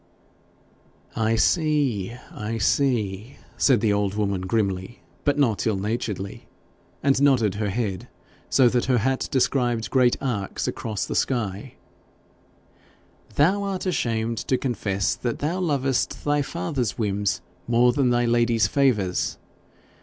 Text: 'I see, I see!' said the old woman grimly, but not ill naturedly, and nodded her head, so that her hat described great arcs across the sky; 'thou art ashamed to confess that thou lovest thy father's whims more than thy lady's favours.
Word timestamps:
'I 1.15 1.35
see, 1.35 2.13
I 2.31 2.57
see!' 2.57 3.37
said 3.55 3.81
the 3.81 3.93
old 3.93 4.15
woman 4.15 4.41
grimly, 4.41 5.03
but 5.25 5.37
not 5.37 5.67
ill 5.67 5.75
naturedly, 5.77 6.47
and 7.03 7.21
nodded 7.21 7.53
her 7.53 7.69
head, 7.69 8.07
so 8.49 8.67
that 8.67 8.85
her 8.85 8.97
hat 8.97 9.27
described 9.29 9.91
great 9.91 10.17
arcs 10.19 10.67
across 10.67 11.05
the 11.05 11.13
sky; 11.13 11.75
'thou 13.35 13.61
art 13.61 13.85
ashamed 13.85 14.39
to 14.39 14.57
confess 14.57 15.13
that 15.13 15.37
thou 15.37 15.59
lovest 15.59 16.25
thy 16.25 16.41
father's 16.41 16.97
whims 16.97 17.41
more 17.67 17.93
than 17.93 18.09
thy 18.09 18.25
lady's 18.25 18.65
favours. 18.65 19.37